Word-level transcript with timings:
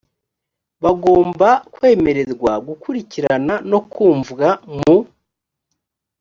bagomba 0.83 1.49
kwemererwa 1.73 2.51
gukurikirana 2.67 3.53
no 3.71 3.79
kumvwa 3.91 4.49
mu 4.75 4.95